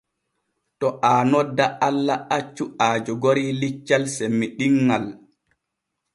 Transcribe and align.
To 0.79 0.87
aa 1.11 1.21
nodda 1.31 1.65
Allah 1.87 2.17
accu 2.37 2.63
aa 2.85 2.95
jogori 3.05 3.45
liccal 3.61 4.03
semmiɗinŋal. 4.15 5.05